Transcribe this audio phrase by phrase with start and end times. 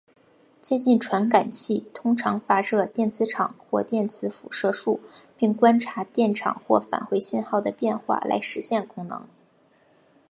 [0.59, 4.99] 接近传感器通常发射电磁场或电磁辐射束
[5.37, 9.27] 并观察电场或返回信号的变化来实现功能。